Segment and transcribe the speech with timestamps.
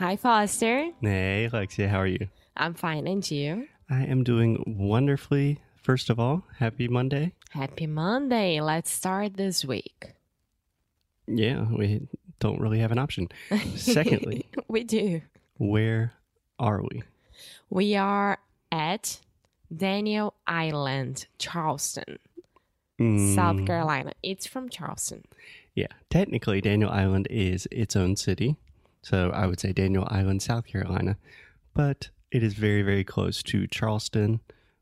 [0.00, 0.88] Hi, Foster.
[1.02, 2.28] Hey, Alexia, how are you?
[2.56, 3.68] I'm fine, and you?
[3.90, 5.60] I am doing wonderfully.
[5.76, 7.34] First of all, happy Monday.
[7.50, 8.62] Happy Monday.
[8.62, 10.14] Let's start this week.
[11.26, 12.08] Yeah, we
[12.38, 13.28] don't really have an option.
[13.76, 15.20] Secondly, we do.
[15.58, 16.14] where
[16.58, 17.02] are we?
[17.68, 18.38] We are
[18.72, 19.20] at
[19.76, 22.18] Daniel Island, Charleston,
[22.98, 24.12] Mm, South Carolina.
[24.22, 25.24] It's from Charleston.
[25.74, 28.56] Yeah, technically, Daniel Island is its own city.
[29.02, 31.16] So I would say Daniel Island, South Carolina.
[31.74, 34.40] But it is very, very close to Charleston,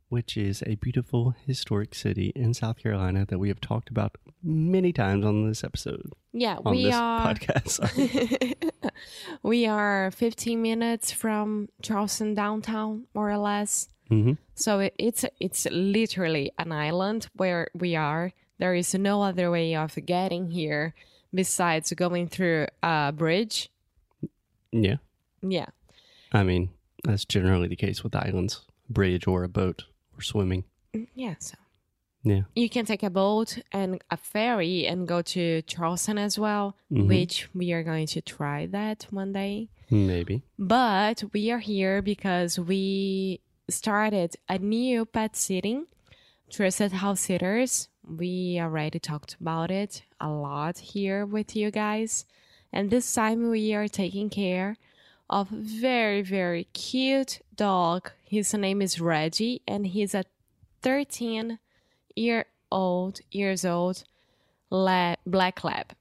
[0.09, 4.93] which is a beautiful historic city in South Carolina that we have talked about many
[4.93, 7.21] times on this episode, Yeah, on we are.
[7.35, 8.55] podcast.
[9.43, 13.89] We are 15 minutes from Charleston downtown, more or less.
[14.09, 18.33] hmm So it, it's it's literally an island where we are.
[18.59, 20.95] There is no other way of getting here
[21.33, 23.71] besides going through a bridge.
[24.73, 24.97] Yeah.
[25.43, 25.67] Yeah.
[26.33, 26.71] I mean,
[27.05, 29.85] that's generally the case with islands, bridge or a boat
[30.17, 30.65] or swimming.
[31.15, 31.57] Yeah, so
[32.25, 32.43] Yeah.
[32.55, 37.07] you can take a boat and a ferry and go to Charleston as well, Mhm.
[37.09, 39.69] which we are going to try that one day.
[39.91, 40.43] Maybe.
[40.59, 45.87] But we are here because we started a new pet sitting,
[46.51, 47.89] Trusted House Sitters.
[48.07, 52.25] We already talked about it a lot here with you guys.
[52.73, 54.77] And this time we are taking care
[55.31, 58.11] of very, very cute dog.
[58.25, 60.25] His name is Reggie, and he's a
[60.83, 61.59] 13
[62.15, 64.05] year old years old
[64.71, 65.93] la- black lab.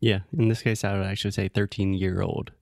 [0.00, 0.20] Yeah.
[0.36, 2.52] In this case, I would actually say 13 year old.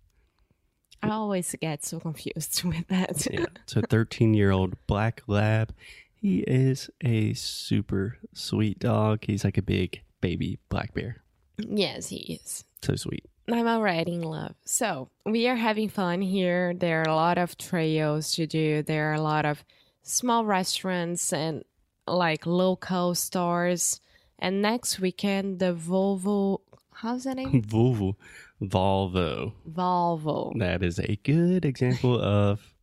[1.03, 3.27] I always get so confused with that.
[3.31, 3.47] Yeah.
[3.67, 5.75] So 13 year old black lab.
[6.15, 9.25] He is a super sweet dog.
[9.27, 11.23] He's like a big baby black bear.
[11.59, 12.65] yes, he is.
[12.83, 13.25] So sweet.
[13.51, 14.55] I'm already in love.
[14.65, 16.75] So we are having fun here.
[16.75, 18.83] There are a lot of trails to do.
[18.83, 19.65] There are a lot of
[20.03, 21.65] small restaurants and
[22.07, 24.01] like local stores.
[24.39, 26.61] And next weekend, the Volvo,
[26.93, 27.63] how's that name?
[27.67, 28.17] Volvo.
[28.61, 29.53] Volvo.
[29.69, 30.59] Volvo.
[30.59, 32.75] That is a good example of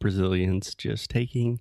[0.00, 1.60] Brazilians just taking.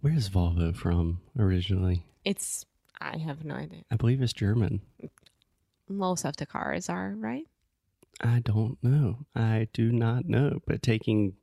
[0.00, 2.04] Where's Volvo from originally?
[2.24, 2.64] It's,
[3.00, 3.82] I have no idea.
[3.90, 4.80] I believe it's German.
[5.90, 7.46] Most of the cars are, right?
[8.20, 9.26] I don't know.
[9.34, 10.60] I do not know.
[10.66, 11.34] But taking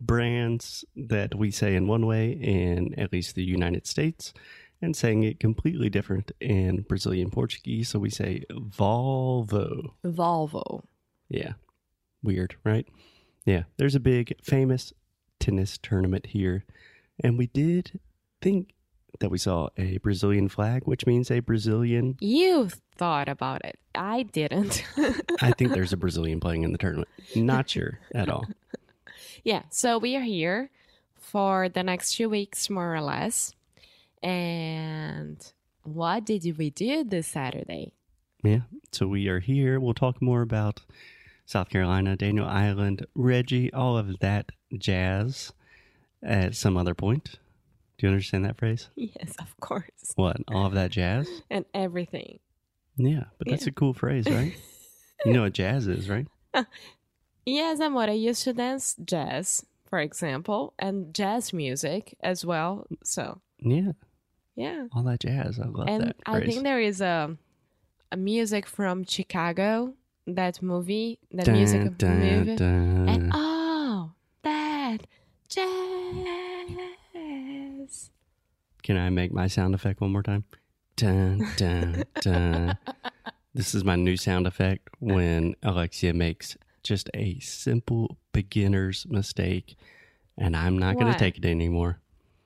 [0.00, 4.34] brands that we say in one way in at least the United States
[4.82, 7.88] and saying it completely different in Brazilian Portuguese.
[7.88, 9.92] So we say Volvo.
[10.04, 10.82] Volvo.
[11.28, 11.52] Yeah.
[12.22, 12.86] Weird, right?
[13.44, 13.62] Yeah.
[13.76, 14.92] There's a big famous
[15.38, 16.64] tennis tournament here.
[17.22, 18.00] And we did
[18.42, 18.74] think
[19.20, 22.16] that we saw a Brazilian flag, which means a Brazilian.
[22.20, 23.78] You thought about it.
[23.94, 24.84] I didn't.
[25.40, 27.08] I think there's a Brazilian playing in the tournament.
[27.34, 28.46] Not sure at all.
[29.44, 30.70] Yeah, so we are here
[31.16, 33.52] for the next two weeks, more or less.
[34.22, 35.36] And
[35.82, 37.92] what did we do this Saturday?
[38.42, 38.60] Yeah.
[38.90, 39.78] So we are here.
[39.78, 40.80] We'll talk more about
[41.44, 45.52] South Carolina, Daniel Island, Reggie, all of that jazz
[46.22, 47.38] at some other point.
[47.98, 48.88] Do you understand that phrase?
[48.96, 50.12] Yes, of course.
[50.16, 50.36] What?
[50.48, 51.28] All of that jazz?
[51.50, 52.40] And everything.
[52.96, 53.70] Yeah, but that's Yeah.
[53.70, 54.54] a cool phrase, right?
[55.24, 56.26] you know what jazz is, right?
[56.54, 56.62] Uh,
[57.44, 62.86] yes, and what I used to dance jazz, for example, and jazz music as well.
[63.02, 63.92] So, Yeah,
[64.54, 64.86] yeah.
[64.92, 65.58] all that jazz.
[65.58, 67.36] I love and that I think there is a
[68.12, 69.94] a music from Chicago,
[70.28, 72.54] that movie, that Dun, music dun, movie.
[72.56, 73.08] dun.
[73.08, 74.12] And oh,
[74.42, 75.06] that
[75.48, 75.66] jazz.
[78.82, 80.44] Can I make my sound effect one more time?
[80.96, 82.78] Dun, dun, dun.
[83.54, 89.76] this is my new sound effect when Alexia makes just a simple beginner's mistake,
[90.36, 92.00] and I'm not going to take it anymore.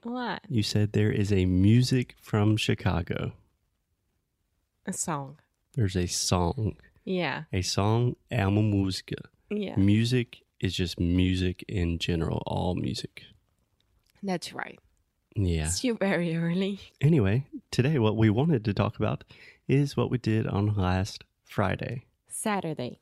[0.04, 0.42] What?
[0.48, 3.32] You said there is a music from Chicago.
[4.86, 5.38] A song.
[5.74, 6.76] There's a song.
[7.04, 7.44] Yeah.
[7.52, 9.16] A song, é uma música.
[9.50, 9.76] Yeah.
[9.76, 13.24] Music is just music in general, all music.
[14.22, 14.78] That's right.
[15.38, 15.66] Yeah.
[15.66, 16.80] It's still very early.
[17.00, 19.22] Anyway, today what we wanted to talk about
[19.68, 22.06] is what we did on last Friday.
[22.28, 22.98] Saturday.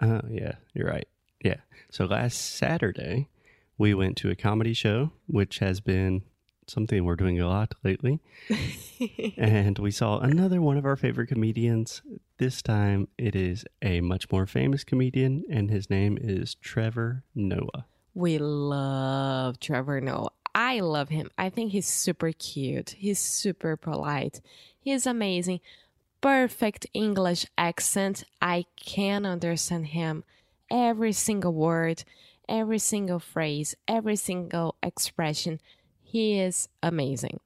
[0.00, 1.08] Oh, yeah, you're right.
[1.42, 1.56] Yeah.
[1.90, 3.28] So last Saturday,
[3.78, 6.22] we went to a comedy show, which has been
[6.66, 8.20] something we're doing a lot lately.
[9.38, 12.02] and we saw another one of our favorite comedians.
[12.36, 17.86] This time it is a much more famous comedian, and his name is Trevor Noah.
[18.14, 20.30] we love Trevor Noah.
[20.58, 21.30] I love him.
[21.38, 22.96] I think he's super cute.
[22.98, 24.40] He's super polite.
[24.80, 25.60] He's amazing.
[26.20, 28.24] Perfect English accent.
[28.42, 30.24] I can understand him
[30.68, 32.02] every single word,
[32.48, 35.60] every single phrase, every single expression.
[36.02, 37.38] He is amazing.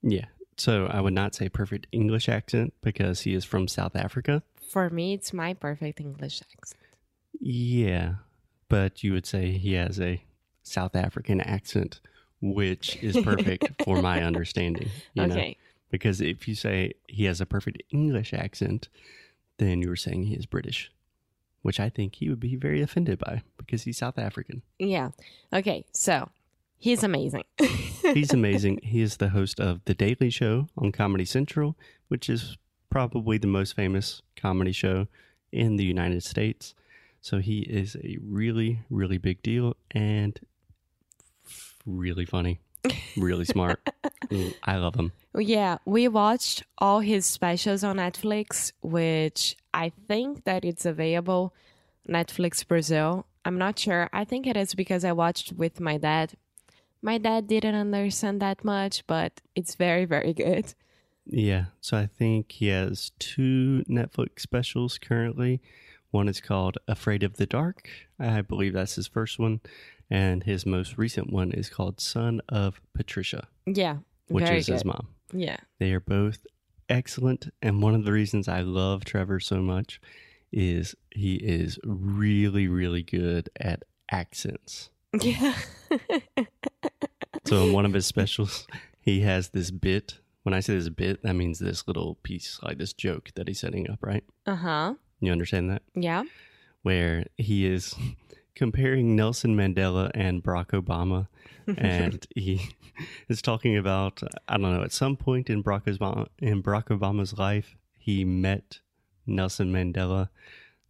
[0.00, 0.26] Yeah.
[0.56, 4.44] So I would not say perfect English accent because he is from South Africa.
[4.70, 6.84] For me, it's my perfect English accent.
[7.40, 8.14] Yeah.
[8.68, 10.22] But you would say he has a
[10.62, 12.00] South African accent,
[12.40, 14.88] which is perfect for my understanding.
[15.14, 15.34] You know?
[15.34, 15.56] okay.
[15.90, 18.88] Because if you say he has a perfect English accent,
[19.58, 20.90] then you were saying he is British,
[21.62, 24.62] which I think he would be very offended by because he's South African.
[24.78, 25.10] Yeah.
[25.52, 25.84] Okay.
[25.92, 26.30] So
[26.78, 27.44] he's amazing.
[28.14, 28.80] He's amazing.
[28.82, 31.76] he is the host of The Daily Show on Comedy Central,
[32.08, 32.56] which is
[32.88, 35.06] probably the most famous comedy show
[35.52, 36.74] in the United States.
[37.20, 40.40] So he is a really, really big deal and
[41.86, 42.60] really funny,
[43.16, 43.80] really smart.
[44.62, 45.12] I love him.
[45.36, 51.54] Yeah, we watched all his specials on Netflix, which I think that it's available
[52.08, 53.26] Netflix Brazil.
[53.44, 54.08] I'm not sure.
[54.12, 56.34] I think it is because I watched with my dad.
[57.02, 60.74] My dad didn't understand that much, but it's very very good.
[61.26, 61.66] Yeah.
[61.80, 65.60] So I think he has two Netflix specials currently.
[66.10, 67.88] One is called Afraid of the Dark.
[68.18, 69.60] I believe that's his first one.
[70.10, 73.98] And his most recent one is called Son of Patricia, Yeah,
[74.28, 74.72] which is good.
[74.72, 75.08] his mom.
[75.32, 75.58] Yeah.
[75.78, 76.44] They are both
[76.88, 77.48] excellent.
[77.62, 80.00] And one of the reasons I love Trevor so much
[80.52, 84.90] is he is really, really good at accents.
[85.22, 85.54] Yeah.
[87.46, 88.66] So in one of his specials,
[89.00, 90.18] he has this bit.
[90.42, 93.60] When I say this bit, that means this little piece, like this joke that he's
[93.60, 94.24] setting up, right?
[94.46, 94.94] uh huh.
[95.20, 95.82] You understand that?
[95.94, 96.24] Yeah.
[96.82, 97.94] Where he is
[98.54, 101.28] comparing Nelson Mandela and Barack Obama.
[101.78, 102.70] And he
[103.28, 107.38] is talking about, I don't know, at some point in Barack, Obama, in Barack Obama's
[107.38, 108.80] life, he met
[109.24, 110.30] Nelson Mandela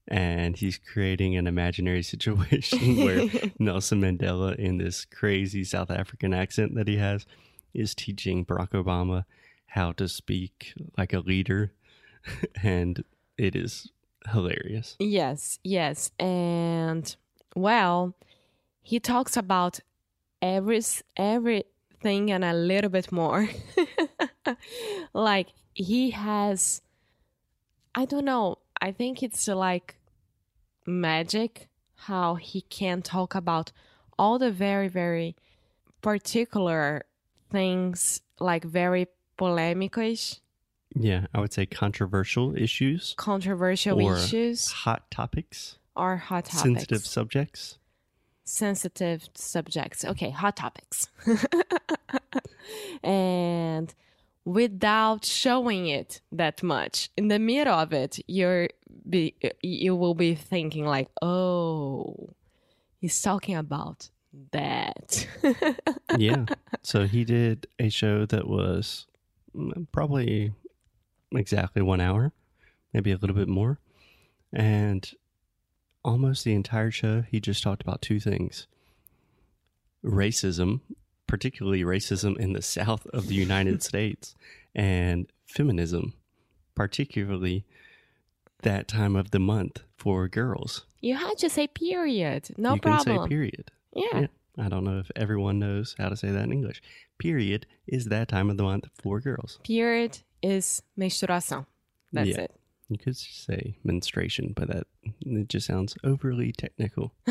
[0.08, 3.28] and he's creating an imaginary situation where
[3.58, 7.26] Nelson Mandela, in this crazy South African accent that he has,
[7.74, 9.24] is teaching Barack Obama
[9.66, 11.72] how to speak like a leader.
[12.62, 13.04] and
[13.36, 13.90] it is
[14.30, 14.96] hilarious.
[14.98, 16.10] Yes, yes.
[16.18, 17.14] And
[17.54, 18.14] well,
[18.82, 19.80] he talks about
[20.42, 20.80] every
[21.16, 23.48] everything and a little bit more.
[25.12, 26.82] like he has
[27.94, 28.58] I don't know.
[28.80, 29.96] I think it's like
[30.86, 33.72] magic how he can talk about
[34.18, 35.36] all the very very
[36.00, 37.04] particular
[37.50, 39.06] things like very
[39.36, 40.40] polemic-ish,
[40.94, 46.62] Yeah, I would say controversial issues, controversial Or issues hot topics, or hot topics.
[46.62, 47.78] sensitive subjects.
[48.44, 50.04] sensitive subjects.
[50.04, 51.08] Okay, hot topics.
[53.02, 53.94] and
[54.44, 58.68] without showing it that much in the middle of it, you're
[59.08, 62.30] be you will be thinking like, "Oh,
[62.98, 64.10] he's talking about
[64.52, 65.26] that."
[66.18, 66.46] yeah.
[66.82, 69.06] So he did a show that was
[69.54, 70.52] mm, probably
[71.32, 72.32] exactly one hour,
[72.92, 73.78] maybe a little bit more.
[74.52, 75.08] And
[76.04, 78.66] almost the entire show, he just talked about two things
[80.04, 80.80] racism,
[81.26, 84.34] particularly racism in the South of the United States,
[84.74, 86.14] and feminism,
[86.74, 87.64] particularly
[88.62, 90.86] that time of the month for girls.
[91.00, 92.48] you had to say period.
[92.56, 93.70] No you can say period.
[93.94, 94.20] yeah.
[94.20, 94.26] Yeah.
[94.58, 96.82] I don't know if everyone knows how to say that in English.
[97.18, 99.58] Period is that time of the month for girls.
[99.64, 101.64] Period is menstruação.
[102.12, 102.40] That's Yeah.
[102.42, 102.59] it.
[102.90, 104.86] You could say menstruation, but that
[105.24, 107.14] it just sounds overly technical.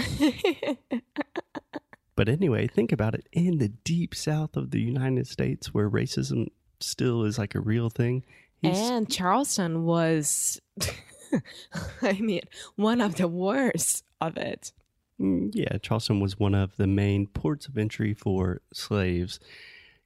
[2.20, 3.30] But anyway, think about it.
[3.32, 6.48] In the deep south of the United States, where racism
[6.82, 8.26] still is like a real thing,
[8.62, 10.60] And Charleston was,
[12.02, 12.42] I mean,
[12.76, 14.74] one of the worst of it.
[15.18, 19.40] Mm, yeah, Charleston was one of the main ports of entry for slaves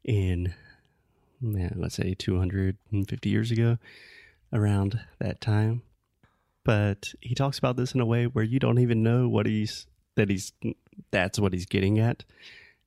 [0.04, 0.54] in,
[1.42, 3.80] man, let's say 250 years ago,
[4.54, 5.82] around that time.
[6.64, 9.86] But he talks about this in a way where you don't even know what he's
[10.16, 10.54] that he's
[11.12, 12.24] that's what he's getting at,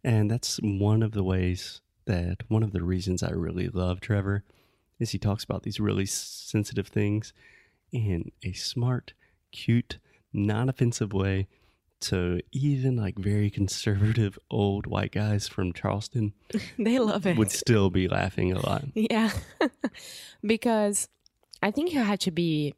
[0.02, 4.44] and that's one of the ways that one of the reasons I really love Trevor
[4.98, 7.32] is he talks about these really sensitive things
[7.92, 9.12] in a smart,
[9.52, 9.98] cute,
[10.32, 11.48] non-offensive way
[12.00, 16.34] so even like very conservative old white guys from Charleston
[16.78, 17.38] They love it.
[17.38, 18.84] would still be laughing a lot.
[18.94, 19.30] Yeah.
[20.44, 21.08] because
[21.62, 22.74] I think you have to be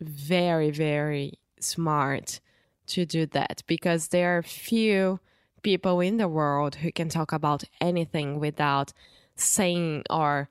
[0.00, 2.40] very, very smart
[2.88, 5.20] to do that because there are few
[5.62, 8.92] people in the world who can talk about anything without
[9.34, 10.48] saying or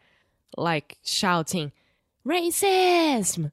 [0.58, 1.72] like shouting
[2.26, 3.52] racism,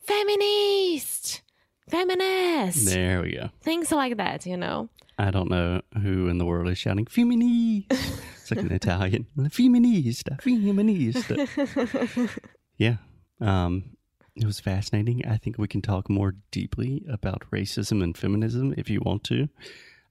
[0.00, 1.42] feminist,
[1.88, 3.50] feminist, There we go.
[3.60, 4.88] things like that, you know.
[5.18, 10.40] I don't know who in the world is shouting "femini." It's like an Italian "feminista,"
[10.40, 12.30] "feminista."
[12.76, 12.96] yeah,
[13.40, 13.96] um,
[14.36, 15.26] it was fascinating.
[15.26, 19.48] I think we can talk more deeply about racism and feminism if you want to.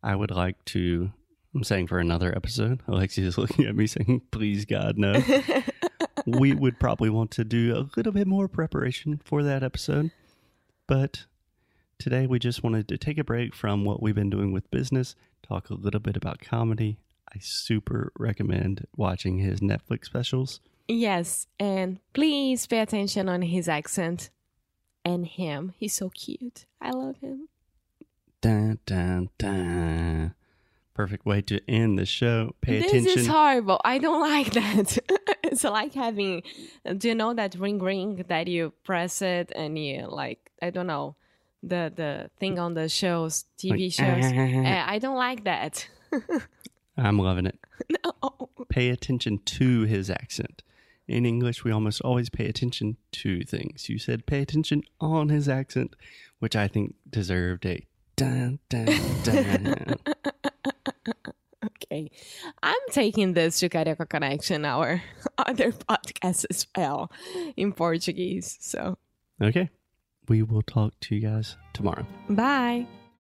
[0.04, 1.12] I would like to.
[1.56, 2.82] I'm saying for another episode.
[2.88, 5.24] Alexia is looking at me saying, "Please, God, no."
[6.26, 10.12] we would probably want to do a little bit more preparation for that episode,
[10.88, 11.26] but
[12.00, 15.16] Today, we just wanted to take a break from what we've been doing with business,
[15.42, 17.00] talk a little bit about comedy.
[17.34, 20.60] I super recommend watching his Netflix specials.
[20.88, 24.30] Yes, and please pay attention on his accent
[25.04, 25.74] and him.
[25.78, 26.66] He's so cute.
[26.82, 27.50] I love him.
[28.42, 30.34] Dun, dun, dun.
[30.94, 32.56] Perfect way to end the show.
[32.62, 33.20] Pay this attention.
[33.20, 33.80] is horrible.
[33.84, 34.98] I don't like that.
[35.44, 36.44] it's like having,
[36.98, 40.88] do you know that ring ring that you press it and you like, I don't
[40.88, 41.16] know,
[41.64, 44.32] the the thing on the shows, TV Like, shows.
[44.66, 45.88] Eh, I don't like that.
[46.98, 47.60] I'm loving it.
[48.06, 48.50] no.
[48.70, 50.64] Pay attention to his accent.
[51.08, 53.88] In English, we almost always pay attention to things.
[53.90, 55.96] You said pay attention on his accent,
[56.40, 57.86] which I think deserved a
[58.16, 58.88] dun dun
[59.24, 59.96] dun.
[61.90, 62.12] Okay.
[62.62, 65.02] I'm taking this to Carioca Connection, our
[65.38, 67.10] other podcast as well,
[67.56, 68.58] in Portuguese.
[68.60, 68.98] So,
[69.42, 69.70] okay.
[70.28, 72.06] We will talk to you guys tomorrow.
[72.30, 72.86] bye.